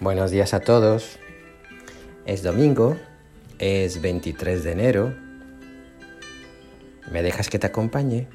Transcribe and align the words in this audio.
Buenos 0.00 0.30
días 0.30 0.54
a 0.54 0.60
todos. 0.60 1.18
Es 2.24 2.42
domingo, 2.42 2.96
es 3.58 4.00
23 4.00 4.64
de 4.64 4.72
enero. 4.72 5.14
¿Me 7.12 7.22
dejas 7.22 7.50
que 7.50 7.58
te 7.58 7.66
acompañe? 7.66 8.28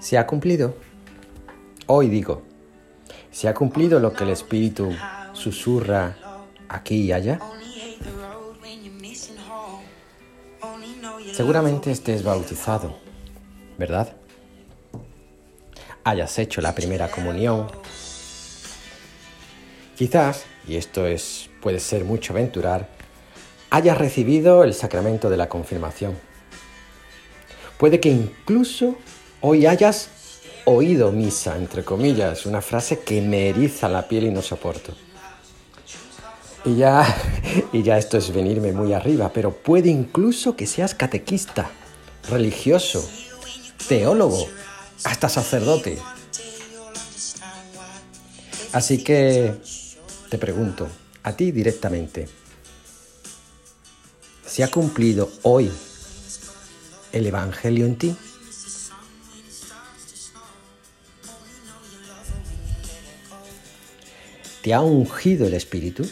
Se 0.00 0.16
ha 0.16 0.26
cumplido. 0.26 0.74
Hoy 1.86 2.08
digo, 2.08 2.42
se 3.30 3.46
ha 3.46 3.52
cumplido 3.52 4.00
lo 4.00 4.14
que 4.14 4.24
el 4.24 4.30
Espíritu 4.30 4.90
susurra 5.44 6.16
aquí 6.68 7.02
y 7.02 7.12
allá. 7.12 7.38
Seguramente 11.34 11.90
estés 11.90 12.22
bautizado, 12.22 12.96
¿verdad? 13.76 14.16
Hayas 16.02 16.38
hecho 16.38 16.62
la 16.62 16.74
primera 16.74 17.10
comunión. 17.10 17.66
Quizás, 19.98 20.46
y 20.66 20.76
esto 20.76 21.06
es 21.06 21.50
puede 21.60 21.78
ser 21.78 22.04
mucho 22.04 22.32
aventurar, 22.32 22.88
hayas 23.68 23.98
recibido 23.98 24.64
el 24.64 24.72
sacramento 24.72 25.28
de 25.28 25.36
la 25.36 25.48
confirmación. 25.50 26.16
Puede 27.76 28.00
que 28.00 28.08
incluso 28.08 28.96
hoy 29.42 29.66
hayas 29.66 30.08
oído 30.64 31.12
misa, 31.12 31.56
entre 31.56 31.84
comillas, 31.84 32.46
una 32.46 32.62
frase 32.62 33.00
que 33.00 33.20
me 33.20 33.50
eriza 33.50 33.88
la 33.88 34.08
piel 34.08 34.24
y 34.24 34.30
no 34.30 34.40
soporto. 34.40 34.94
Y 36.64 36.76
ya, 36.76 37.04
y 37.72 37.82
ya 37.82 37.98
esto 37.98 38.16
es 38.16 38.32
venirme 38.32 38.72
muy 38.72 38.92
arriba, 38.92 39.30
pero 39.32 39.52
puede 39.52 39.90
incluso 39.90 40.56
que 40.56 40.66
seas 40.66 40.94
catequista, 40.94 41.70
religioso, 42.30 43.06
teólogo, 43.86 44.48
hasta 45.04 45.28
sacerdote. 45.28 45.98
Así 48.72 49.04
que 49.04 49.54
te 50.30 50.38
pregunto, 50.38 50.88
a 51.22 51.36
ti 51.36 51.52
directamente, 51.52 52.28
¿se 54.46 54.64
ha 54.64 54.70
cumplido 54.70 55.30
hoy 55.42 55.70
el 57.12 57.26
Evangelio 57.26 57.86
en 57.86 57.96
ti? 57.96 58.16
¿Te 64.62 64.72
ha 64.72 64.80
ungido 64.80 65.46
el 65.46 65.52
Espíritu? 65.52 66.08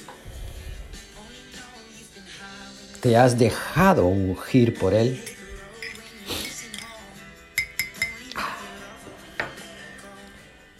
¿Te 3.02 3.16
has 3.16 3.36
dejado 3.36 4.06
ungir 4.06 4.78
por 4.78 4.94
Él? 4.94 5.20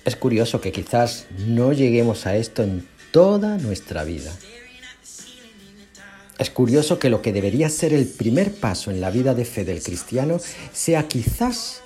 Es 0.05 0.15
curioso 0.15 0.61
que 0.61 0.70
quizás 0.70 1.27
no 1.37 1.73
lleguemos 1.73 2.25
a 2.27 2.37
esto 2.37 2.62
en 2.62 2.87
toda 3.11 3.59
nuestra 3.59 4.05
vida. 4.05 4.33
Es 6.39 6.50
curioso 6.50 7.00
que 7.00 7.11
lo 7.11 7.23
que 7.23 7.33
debería 7.33 7.69
ser 7.69 7.93
el 7.93 8.06
primer 8.06 8.55
paso 8.55 8.93
en 8.93 9.00
la 9.00 9.11
vida 9.11 9.34
de 9.34 9.45
fe 9.45 9.65
del 9.65 9.83
cristiano 9.83 10.39
sea 10.73 11.09
quizás 11.09 11.83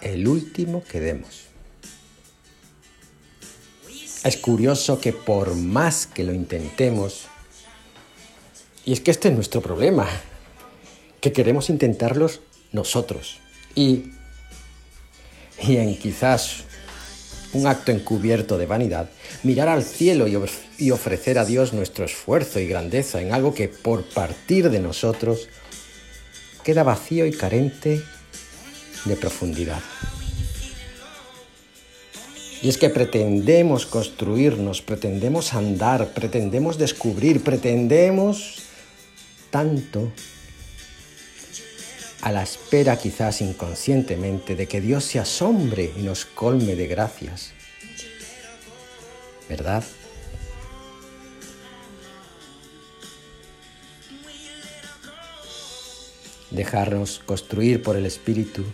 el 0.00 0.26
último 0.26 0.82
que 0.82 0.98
demos. 0.98 1.44
Es 4.24 4.36
curioso 4.36 5.00
que 5.00 5.12
por 5.12 5.54
más 5.54 6.08
que 6.08 6.24
lo 6.24 6.34
intentemos, 6.34 7.28
y 8.88 8.92
es 8.92 9.02
que 9.02 9.10
este 9.10 9.28
es 9.28 9.34
nuestro 9.34 9.60
problema, 9.60 10.08
que 11.20 11.30
queremos 11.30 11.68
intentarlos 11.68 12.40
nosotros. 12.72 13.38
Y, 13.74 14.04
y 15.62 15.76
en 15.76 15.94
quizás 15.98 16.64
un 17.52 17.66
acto 17.66 17.92
encubierto 17.92 18.56
de 18.56 18.64
vanidad, 18.64 19.10
mirar 19.42 19.68
al 19.68 19.84
cielo 19.84 20.26
y, 20.26 20.90
ofrecer 20.90 21.38
a 21.38 21.44
Dios 21.44 21.74
nuestro 21.74 22.06
esfuerzo 22.06 22.60
y 22.60 22.66
grandeza 22.66 23.20
en 23.20 23.34
algo 23.34 23.52
que 23.52 23.68
por 23.68 24.04
partir 24.04 24.70
de 24.70 24.80
nosotros 24.80 25.50
queda 26.64 26.82
vacío 26.82 27.26
y 27.26 27.32
carente 27.32 28.02
de 29.04 29.16
profundidad. 29.16 29.82
Y 32.62 32.70
es 32.70 32.78
que 32.78 32.88
pretendemos 32.88 33.84
construirnos, 33.84 34.80
pretendemos 34.80 35.52
andar, 35.52 36.14
pretendemos 36.14 36.78
descubrir, 36.78 37.44
pretendemos 37.44 38.64
tanto 39.50 40.12
a 42.22 42.32
la 42.32 42.42
espera 42.42 42.98
quizás 42.98 43.40
inconscientemente 43.40 44.56
de 44.56 44.66
que 44.66 44.80
Dios 44.80 45.04
se 45.04 45.18
asombre 45.18 45.92
y 45.96 46.02
nos 46.02 46.24
colme 46.24 46.74
de 46.74 46.86
gracias. 46.86 47.52
¿Verdad? 49.48 49.84
Dejarnos 56.50 57.20
construir 57.24 57.82
por 57.82 57.96
el 57.96 58.06
Espíritu, 58.06 58.64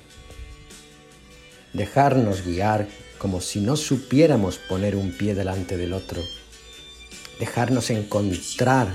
dejarnos 1.72 2.44
guiar 2.44 2.88
como 3.18 3.40
si 3.40 3.60
no 3.60 3.76
supiéramos 3.76 4.58
poner 4.58 4.96
un 4.96 5.12
pie 5.12 5.34
delante 5.34 5.76
del 5.76 5.92
otro, 5.92 6.22
dejarnos 7.38 7.90
encontrar 7.90 8.88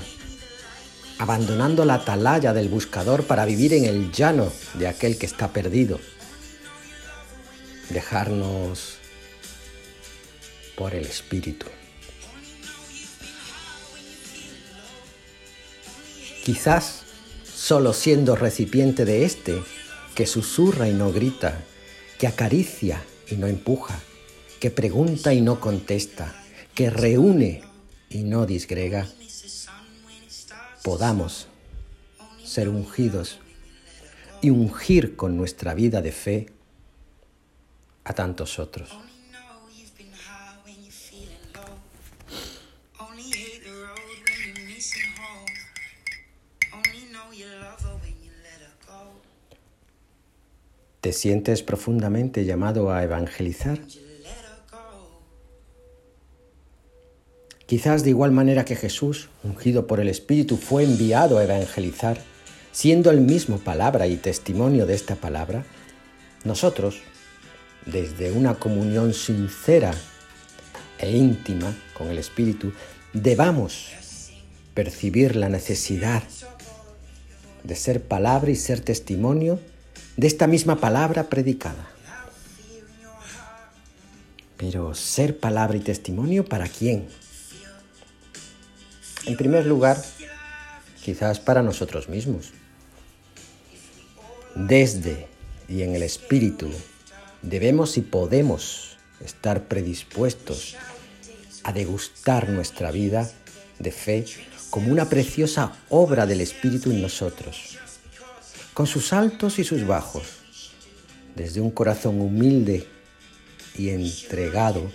abandonando 1.20 1.84
la 1.84 1.96
atalaya 1.96 2.54
del 2.54 2.70
buscador 2.70 3.24
para 3.24 3.44
vivir 3.44 3.74
en 3.74 3.84
el 3.84 4.10
llano 4.10 4.50
de 4.72 4.88
aquel 4.88 5.18
que 5.18 5.26
está 5.26 5.52
perdido. 5.52 6.00
Dejarnos 7.90 8.96
por 10.78 10.94
el 10.94 11.04
Espíritu. 11.04 11.66
Quizás 16.42 17.02
solo 17.44 17.92
siendo 17.92 18.34
recipiente 18.34 19.04
de 19.04 19.26
éste, 19.26 19.62
que 20.14 20.26
susurra 20.26 20.88
y 20.88 20.94
no 20.94 21.12
grita, 21.12 21.60
que 22.18 22.28
acaricia 22.28 23.04
y 23.30 23.34
no 23.34 23.46
empuja, 23.46 24.00
que 24.58 24.70
pregunta 24.70 25.34
y 25.34 25.42
no 25.42 25.60
contesta, 25.60 26.34
que 26.74 26.88
reúne 26.88 27.62
y 28.08 28.22
no 28.22 28.46
disgrega, 28.46 29.06
podamos 30.82 31.48
ser 32.44 32.68
ungidos 32.68 33.38
y 34.40 34.50
ungir 34.50 35.16
con 35.16 35.36
nuestra 35.36 35.74
vida 35.74 36.00
de 36.00 36.12
fe 36.12 36.46
a 38.04 38.12
tantos 38.14 38.58
otros. 38.58 38.90
¿Te 51.00 51.14
sientes 51.14 51.62
profundamente 51.62 52.44
llamado 52.44 52.92
a 52.92 53.02
evangelizar? 53.02 53.80
Quizás 57.70 58.02
de 58.02 58.10
igual 58.10 58.32
manera 58.32 58.64
que 58.64 58.74
Jesús, 58.74 59.28
ungido 59.44 59.86
por 59.86 60.00
el 60.00 60.08
Espíritu, 60.08 60.56
fue 60.56 60.82
enviado 60.82 61.38
a 61.38 61.44
evangelizar, 61.44 62.18
siendo 62.72 63.12
el 63.12 63.20
mismo 63.20 63.58
palabra 63.58 64.08
y 64.08 64.16
testimonio 64.16 64.86
de 64.86 64.94
esta 64.94 65.14
palabra, 65.14 65.64
nosotros, 66.42 66.96
desde 67.86 68.32
una 68.32 68.56
comunión 68.56 69.14
sincera 69.14 69.94
e 70.98 71.16
íntima 71.16 71.72
con 71.96 72.08
el 72.08 72.18
Espíritu, 72.18 72.72
debamos 73.12 73.90
percibir 74.74 75.36
la 75.36 75.48
necesidad 75.48 76.24
de 77.62 77.76
ser 77.76 78.02
palabra 78.02 78.50
y 78.50 78.56
ser 78.56 78.80
testimonio 78.80 79.60
de 80.16 80.26
esta 80.26 80.48
misma 80.48 80.80
palabra 80.80 81.28
predicada. 81.28 81.88
Pero 84.56 84.92
ser 84.96 85.38
palabra 85.38 85.76
y 85.76 85.80
testimonio 85.80 86.44
para 86.44 86.66
quién? 86.66 87.06
En 89.26 89.36
primer 89.36 89.66
lugar, 89.66 90.02
quizás 91.02 91.40
para 91.40 91.62
nosotros 91.62 92.08
mismos. 92.08 92.52
Desde 94.54 95.28
y 95.68 95.82
en 95.82 95.94
el 95.94 96.02
espíritu 96.02 96.70
debemos 97.42 97.96
y 97.96 98.00
podemos 98.00 98.96
estar 99.24 99.64
predispuestos 99.64 100.76
a 101.62 101.72
degustar 101.72 102.48
nuestra 102.48 102.90
vida 102.90 103.30
de 103.78 103.92
fe 103.92 104.24
como 104.70 104.92
una 104.92 105.08
preciosa 105.08 105.72
obra 105.88 106.26
del 106.26 106.40
Espíritu 106.40 106.90
en 106.90 107.02
nosotros, 107.02 107.78
con 108.72 108.86
sus 108.86 109.12
altos 109.12 109.58
y 109.58 109.64
sus 109.64 109.86
bajos, 109.86 110.40
desde 111.34 111.60
un 111.60 111.70
corazón 111.70 112.20
humilde 112.20 112.86
y 113.76 113.90
entregado 113.90 114.90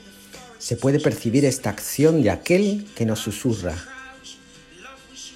se 0.60 0.78
puede 0.78 1.00
percibir 1.00 1.46
esta 1.46 1.70
acción 1.70 2.24
de 2.24 2.32
aquel 2.32 2.88
que 2.96 3.06
nos 3.06 3.20
susurra, 3.20 3.76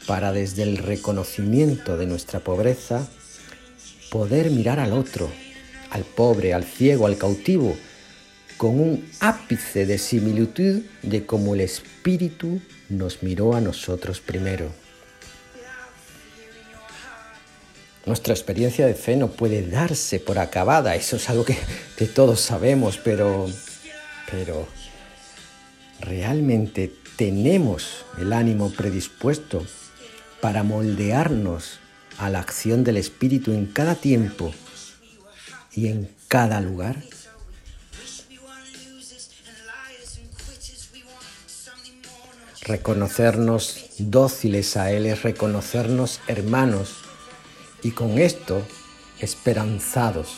para 0.09 0.31
desde 0.31 0.63
el 0.63 0.77
reconocimiento 0.77 1.95
de 1.95 2.07
nuestra 2.07 2.39
pobreza 2.39 3.07
poder 4.09 4.49
mirar 4.49 4.79
al 4.79 4.93
otro, 4.93 5.29
al 5.91 6.01
pobre, 6.03 6.55
al 6.55 6.63
ciego, 6.63 7.05
al 7.05 7.19
cautivo, 7.19 7.77
con 8.57 8.79
un 8.79 9.07
ápice 9.19 9.85
de 9.85 9.99
similitud 9.99 10.81
de 11.03 11.27
cómo 11.27 11.53
el 11.53 11.61
Espíritu 11.61 12.59
nos 12.89 13.21
miró 13.21 13.53
a 13.53 13.61
nosotros 13.61 14.19
primero. 14.19 14.71
Nuestra 18.07 18.33
experiencia 18.33 18.87
de 18.87 18.95
fe 18.95 19.15
no 19.15 19.27
puede 19.27 19.61
darse 19.69 20.19
por 20.19 20.39
acabada, 20.39 20.95
eso 20.95 21.17
es 21.17 21.29
algo 21.29 21.45
que, 21.45 21.55
todos 22.07 22.41
sabemos, 22.41 22.97
pero, 22.97 23.45
pero 24.31 24.67
realmente 25.99 26.91
tenemos 27.15 28.05
el 28.17 28.33
ánimo 28.33 28.71
predispuesto 28.71 29.63
para 30.41 30.63
moldearnos 30.63 31.79
a 32.17 32.29
la 32.29 32.39
acción 32.39 32.83
del 32.83 32.97
Espíritu 32.97 33.51
en 33.51 33.65
cada 33.65 33.95
tiempo 33.95 34.53
y 35.73 35.87
en 35.87 36.09
cada 36.27 36.61
lugar? 36.61 36.97
Reconocernos 42.61 43.87
dóciles 43.97 44.77
a 44.77 44.91
Él 44.91 45.07
es 45.07 45.23
reconocernos 45.23 46.19
hermanos 46.27 46.97
y 47.81 47.91
con 47.91 48.19
esto 48.19 48.61
esperanzados. 49.19 50.37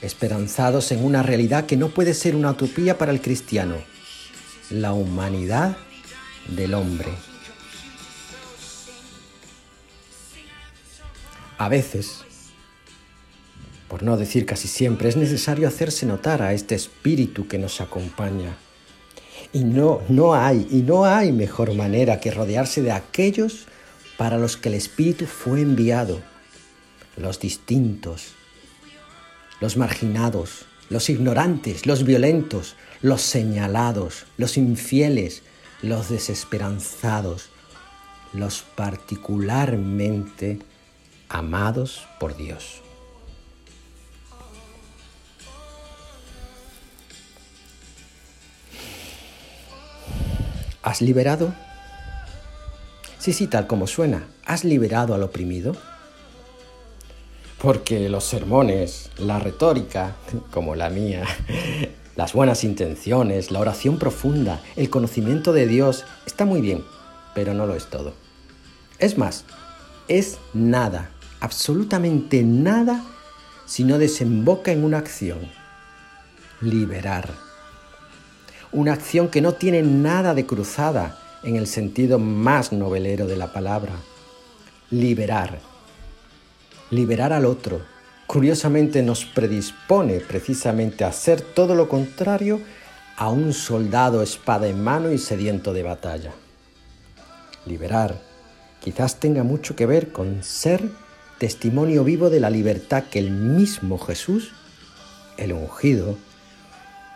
Esperanzados 0.00 0.90
en 0.92 1.04
una 1.04 1.22
realidad 1.22 1.66
que 1.66 1.76
no 1.76 1.90
puede 1.90 2.14
ser 2.14 2.34
una 2.34 2.52
utopía 2.52 2.96
para 2.96 3.12
el 3.12 3.20
cristiano, 3.20 3.76
la 4.70 4.92
humanidad 4.92 5.76
del 6.48 6.74
hombre. 6.74 7.10
A 11.56 11.68
veces, 11.68 12.24
por 13.88 14.02
no 14.02 14.16
decir 14.16 14.44
casi 14.44 14.66
siempre, 14.66 15.08
es 15.08 15.16
necesario 15.16 15.68
hacerse 15.68 16.04
notar 16.04 16.42
a 16.42 16.52
este 16.52 16.74
espíritu 16.74 17.46
que 17.46 17.58
nos 17.58 17.80
acompaña. 17.80 18.56
Y 19.52 19.62
no, 19.62 20.00
no 20.08 20.34
hay, 20.34 20.66
y 20.70 20.82
no 20.82 21.04
hay 21.04 21.30
mejor 21.30 21.74
manera 21.74 22.18
que 22.18 22.32
rodearse 22.32 22.82
de 22.82 22.90
aquellos 22.90 23.66
para 24.16 24.36
los 24.36 24.56
que 24.56 24.68
el 24.68 24.74
espíritu 24.74 25.26
fue 25.26 25.60
enviado, 25.60 26.20
los 27.16 27.38
distintos, 27.38 28.32
los 29.60 29.76
marginados, 29.76 30.66
los 30.90 31.08
ignorantes, 31.08 31.86
los 31.86 32.04
violentos, 32.04 32.74
los 33.00 33.22
señalados, 33.22 34.26
los 34.36 34.56
infieles, 34.56 35.42
los 35.82 36.08
desesperanzados, 36.08 37.50
los 38.32 38.62
particularmente 38.74 40.58
amados 41.34 42.06
por 42.20 42.36
Dios. 42.36 42.80
¿Has 50.84 51.02
liberado? 51.02 51.52
Sí, 53.18 53.32
sí, 53.32 53.48
tal 53.48 53.66
como 53.66 53.88
suena. 53.88 54.28
¿Has 54.46 54.62
liberado 54.62 55.12
al 55.12 55.24
oprimido? 55.24 55.74
Porque 57.60 58.08
los 58.08 58.22
sermones, 58.22 59.10
la 59.18 59.40
retórica, 59.40 60.14
como 60.52 60.76
la 60.76 60.88
mía, 60.88 61.24
las 62.16 62.32
buenas 62.32 62.62
intenciones, 62.62 63.50
la 63.50 63.58
oración 63.58 63.98
profunda, 63.98 64.62
el 64.76 64.88
conocimiento 64.88 65.52
de 65.52 65.66
Dios, 65.66 66.04
está 66.26 66.44
muy 66.44 66.60
bien, 66.60 66.84
pero 67.34 67.54
no 67.54 67.66
lo 67.66 67.74
es 67.74 67.86
todo. 67.86 68.14
Es 69.00 69.18
más, 69.18 69.44
es 70.06 70.38
nada 70.52 71.10
absolutamente 71.44 72.42
nada 72.42 73.04
si 73.66 73.84
no 73.84 73.98
desemboca 73.98 74.72
en 74.72 74.82
una 74.82 74.96
acción. 74.96 75.40
Liberar. 76.62 77.28
Una 78.72 78.94
acción 78.94 79.28
que 79.28 79.42
no 79.42 79.52
tiene 79.52 79.82
nada 79.82 80.32
de 80.32 80.46
cruzada 80.46 81.18
en 81.42 81.56
el 81.56 81.66
sentido 81.66 82.18
más 82.18 82.72
novelero 82.72 83.26
de 83.26 83.36
la 83.36 83.52
palabra. 83.52 83.92
Liberar. 84.90 85.60
Liberar 86.90 87.34
al 87.34 87.44
otro. 87.44 87.82
Curiosamente 88.26 89.02
nos 89.02 89.26
predispone 89.26 90.20
precisamente 90.20 91.04
a 91.04 91.08
hacer 91.08 91.42
todo 91.42 91.74
lo 91.74 91.90
contrario 91.90 92.62
a 93.18 93.28
un 93.28 93.52
soldado 93.52 94.22
espada 94.22 94.66
en 94.66 94.82
mano 94.82 95.12
y 95.12 95.18
sediento 95.18 95.74
de 95.74 95.82
batalla. 95.82 96.32
Liberar 97.66 98.18
quizás 98.80 99.20
tenga 99.20 99.42
mucho 99.42 99.76
que 99.76 99.84
ver 99.84 100.10
con 100.10 100.42
ser 100.42 101.03
testimonio 101.44 102.04
vivo 102.04 102.30
de 102.30 102.40
la 102.40 102.48
libertad 102.48 103.04
que 103.04 103.18
el 103.18 103.30
mismo 103.30 103.98
Jesús, 103.98 104.52
el 105.36 105.52
ungido, 105.52 106.16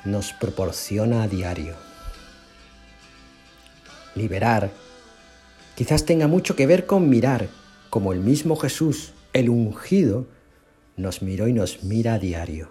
nos 0.05 0.35
proporciona 0.35 1.23
a 1.23 1.29
diario. 1.29 1.77
Liberar 4.15 4.71
quizás 5.77 6.05
tenga 6.05 6.27
mucho 6.27 6.57
que 6.57 6.67
ver 6.67 6.85
con 6.85 7.09
mirar, 7.09 7.49
como 7.89 8.13
el 8.13 8.21
mismo 8.21 8.55
Jesús, 8.57 9.15
el 9.33 9.49
ungido, 9.49 10.27
nos 10.99 11.23
miró 11.23 11.49
y 11.49 11.55
nos 11.55 11.83
mira 11.83 12.13
a 12.13 12.19
diario. 12.19 12.69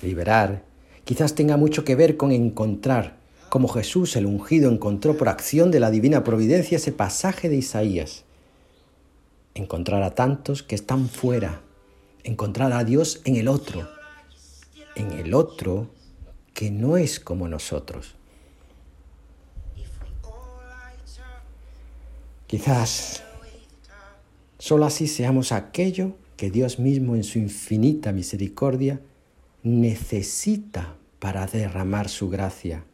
Liberar 0.00 0.62
quizás 1.04 1.34
tenga 1.34 1.58
mucho 1.58 1.84
que 1.84 1.94
ver 1.94 2.16
con 2.16 2.32
encontrar, 2.32 3.18
como 3.48 3.68
Jesús 3.68 4.16
el 4.16 4.26
ungido 4.26 4.70
encontró 4.70 5.16
por 5.16 5.28
acción 5.28 5.70
de 5.70 5.80
la 5.80 5.90
divina 5.90 6.24
providencia 6.24 6.76
ese 6.76 6.92
pasaje 6.92 7.48
de 7.48 7.56
Isaías. 7.56 8.24
Encontrar 9.54 10.02
a 10.02 10.14
tantos 10.14 10.62
que 10.62 10.74
están 10.74 11.08
fuera, 11.08 11.62
encontrar 12.24 12.72
a 12.72 12.84
Dios 12.84 13.20
en 13.24 13.36
el 13.36 13.48
otro, 13.48 13.88
en 14.94 15.12
el 15.12 15.34
otro 15.34 15.88
que 16.54 16.70
no 16.70 16.96
es 16.96 17.20
como 17.20 17.48
nosotros. 17.48 18.14
Quizás 22.46 23.22
solo 24.58 24.86
así 24.86 25.06
seamos 25.06 25.52
aquello 25.52 26.12
que 26.36 26.50
Dios 26.50 26.78
mismo 26.78 27.14
en 27.14 27.24
su 27.24 27.38
infinita 27.38 28.12
misericordia 28.12 29.00
necesita 29.62 30.94
para 31.18 31.46
derramar 31.46 32.08
su 32.08 32.30
gracia 32.30 32.84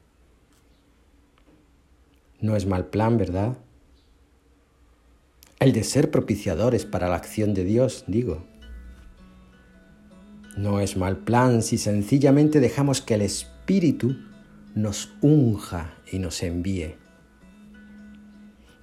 no 2.45 2.57
es 2.57 2.67
mal 2.67 2.85
plan, 2.89 3.17
¿verdad? 3.17 3.57
El 5.61 5.73
de 5.73 5.83
ser 5.83 6.11
propiciadores 6.11 6.85
para 6.85 7.09
la 7.09 7.17
acción 7.17 7.55
de 7.55 7.65
Dios, 7.65 8.05
digo. 8.07 8.45
No 10.55 10.79
es 10.81 10.99
mal 10.99 11.17
plan 11.17 11.63
si 11.63 11.79
sencillamente 11.79 12.61
dejamos 12.61 13.01
que 13.01 13.15
el 13.15 13.23
Espíritu 13.23 14.17
nos 14.75 15.15
unja 15.23 15.95
y 16.13 16.19
nos 16.19 16.43
envíe. 16.43 16.97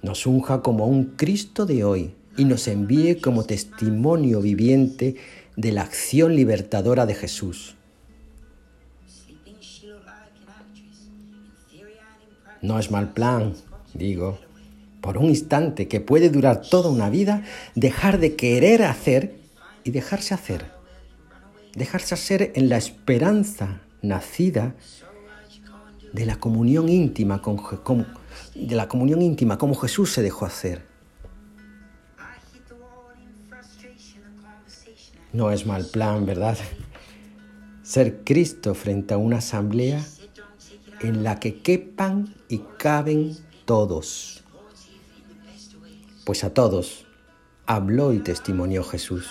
Nos 0.02 0.26
unja 0.26 0.60
como 0.60 0.88
un 0.88 1.14
Cristo 1.14 1.64
de 1.64 1.84
hoy 1.84 2.16
y 2.36 2.46
nos 2.46 2.66
envíe 2.66 3.20
como 3.20 3.44
testimonio 3.44 4.40
viviente 4.40 5.14
de 5.56 5.70
la 5.70 5.82
acción 5.82 6.34
libertadora 6.34 7.06
de 7.06 7.14
Jesús. 7.14 7.76
No 12.62 12.78
es 12.78 12.92
mal 12.92 13.12
plan, 13.12 13.54
digo, 13.92 14.38
por 15.00 15.18
un 15.18 15.26
instante 15.26 15.88
que 15.88 16.00
puede 16.00 16.30
durar 16.30 16.62
toda 16.62 16.88
una 16.88 17.10
vida, 17.10 17.42
dejar 17.74 18.20
de 18.20 18.36
querer 18.36 18.84
hacer 18.84 19.34
y 19.82 19.90
dejarse 19.90 20.32
hacer. 20.32 20.70
Dejarse 21.74 22.14
hacer 22.14 22.52
en 22.54 22.68
la 22.68 22.76
esperanza 22.76 23.80
nacida 24.00 24.74
de 26.12 26.24
la 26.24 26.36
comunión 26.36 26.88
íntima 26.88 27.42
con, 27.42 27.58
de 28.54 28.76
la 28.76 28.86
comunión 28.86 29.22
íntima 29.22 29.58
como 29.58 29.74
Jesús 29.74 30.12
se 30.12 30.22
dejó 30.22 30.46
hacer. 30.46 30.82
No 35.32 35.50
es 35.50 35.66
mal 35.66 35.86
plan, 35.86 36.26
¿verdad? 36.26 36.58
Ser 37.82 38.22
Cristo 38.22 38.74
frente 38.74 39.14
a 39.14 39.16
una 39.16 39.38
asamblea 39.38 40.04
en 41.02 41.24
la 41.24 41.38
que 41.40 41.60
quepan 41.60 42.34
y 42.48 42.58
caben 42.78 43.36
todos. 43.64 44.42
Pues 46.24 46.44
a 46.44 46.54
todos 46.54 47.06
habló 47.66 48.12
y 48.12 48.18
testimonió 48.18 48.84
Jesús. 48.84 49.28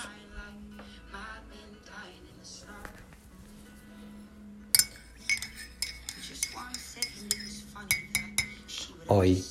Hoy, 9.08 9.44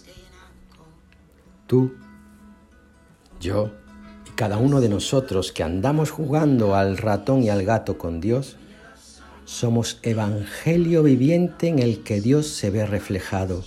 tú, 1.67 1.93
yo 3.39 3.71
cada 4.35 4.57
uno 4.57 4.81
de 4.81 4.89
nosotros 4.89 5.51
que 5.51 5.61
andamos 5.61 6.09
jugando 6.09 6.73
al 6.73 6.97
ratón 6.97 7.43
y 7.43 7.49
al 7.49 7.63
gato 7.63 7.99
con 7.99 8.19
Dios, 8.19 8.57
somos 9.51 9.99
evangelio 10.01 11.03
viviente 11.03 11.67
en 11.67 11.79
el 11.79 12.03
que 12.03 12.21
Dios 12.21 12.47
se 12.47 12.69
ve 12.69 12.85
reflejado. 12.85 13.65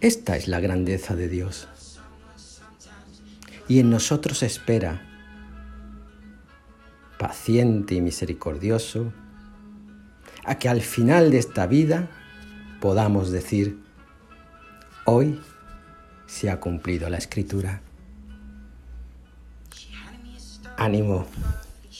Esta 0.00 0.36
es 0.36 0.46
la 0.46 0.60
grandeza 0.60 1.16
de 1.16 1.28
Dios. 1.28 1.66
Y 3.66 3.80
en 3.80 3.90
nosotros 3.90 4.44
espera, 4.44 5.02
paciente 7.18 7.96
y 7.96 8.00
misericordioso, 8.00 9.12
a 10.44 10.56
que 10.56 10.68
al 10.68 10.82
final 10.82 11.32
de 11.32 11.38
esta 11.38 11.66
vida 11.66 12.08
podamos 12.80 13.32
decir, 13.32 13.82
hoy 15.04 15.40
se 16.26 16.48
ha 16.48 16.60
cumplido 16.60 17.10
la 17.10 17.18
escritura. 17.18 17.82
Ánimo, 20.76 21.26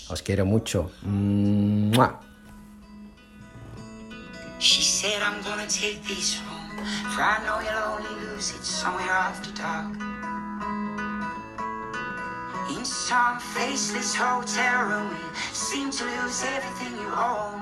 os 0.08 0.22
quiero 0.22 0.46
mucho. 0.46 0.92
She 4.64 4.80
said, 4.80 5.20
I'm 5.20 5.42
gonna 5.42 5.66
take 5.66 6.02
these 6.04 6.38
home, 6.38 6.78
for 7.12 7.20
I 7.20 7.36
know 7.44 7.60
you'll 7.60 7.84
only 7.84 8.14
lose 8.24 8.54
it 8.54 8.64
somewhere 8.64 9.10
after 9.10 9.52
dark. 9.52 9.92
In 12.70 12.82
some 12.82 13.38
faceless 13.40 14.14
hotel 14.14 14.86
room, 14.86 15.10
you 15.10 15.34
seem 15.52 15.90
to 15.90 16.04
lose 16.04 16.42
everything 16.44 16.96
you 16.96 17.12
own. 17.12 17.60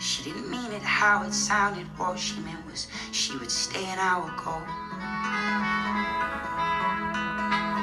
She 0.00 0.24
didn't 0.24 0.50
mean 0.50 0.72
it 0.72 0.82
how 0.82 1.22
it 1.22 1.32
sounded, 1.32 1.86
what 1.96 2.18
she 2.18 2.40
meant 2.40 2.66
was 2.66 2.88
she 3.12 3.36
would 3.36 3.52
stay 3.52 3.84
an 3.84 4.00
hour 4.00 4.24
ago. 4.26 4.56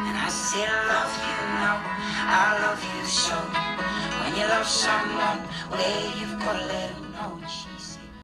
And 0.04 0.18
I 0.18 0.28
said, 0.28 0.68
I 0.68 0.88
love 0.92 1.14
you, 1.24 1.40
no, 1.64 1.80
I 2.28 2.60
love 2.68 2.84
you 2.84 3.06
so. 3.06 3.67
When 4.28 4.36
you 4.36 4.46
love 4.50 4.68
someone, 4.68 5.48
well, 5.72 6.18
you've 6.20 6.38
got 6.40 6.60
to 6.60 6.66
let 6.66 6.94
them 6.96 7.14
know. 7.14 7.77